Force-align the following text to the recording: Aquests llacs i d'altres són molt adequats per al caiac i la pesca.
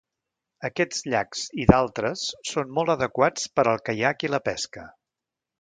Aquests 0.69 1.01
llacs 1.13 1.43
i 1.65 1.67
d'altres 1.73 2.25
són 2.53 2.73
molt 2.79 2.95
adequats 2.97 3.47
per 3.59 3.67
al 3.73 3.87
caiac 3.91 4.27
i 4.29 4.35
la 4.37 4.45
pesca. 4.51 4.91